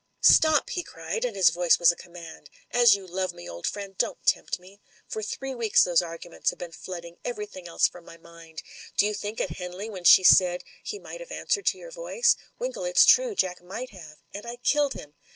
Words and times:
"Stop!" 0.25 0.71
he 0.71 0.81
cried, 0.81 1.23
and 1.23 1.35
his 1.35 1.51
voice 1.51 1.77
was 1.77 1.91
a 1.91 1.95
command. 1.95 2.49
"As 2.71 2.95
you 2.95 3.05
love 3.05 3.33
me, 3.33 3.47
old 3.47 3.67
friend, 3.67 3.95
don't 3.99 4.25
tempt 4.25 4.57
me. 4.57 4.81
For 5.07 5.21
three 5.21 5.53
weeks 5.53 5.83
those 5.83 6.01
arguments 6.01 6.49
have 6.49 6.57
been 6.57 6.71
flooding 6.71 7.17
every 7.23 7.45
thing 7.45 7.67
else 7.67 7.87
from 7.87 8.03
my 8.03 8.17
mind. 8.17 8.63
Do 8.97 9.05
you 9.05 9.13
remember 9.21 9.43
at 9.43 9.57
Hen 9.57 9.73
ley, 9.73 9.91
when 9.91 10.03
she 10.05 10.23
said, 10.23 10.63
'He 10.83 10.97
might 10.97 11.19
have 11.19 11.31
answered 11.31 11.67
to 11.67 11.77
your 11.77 11.91
voice?* 11.91 12.35
Winkle, 12.57 12.83
it's 12.83 13.05
true, 13.05 13.35
Jack 13.35 13.61
might 13.61 13.91
have. 13.91 14.23
And 14.33 14.43
I 14.47 14.55
killed 14.55 14.95
him. 14.95 15.13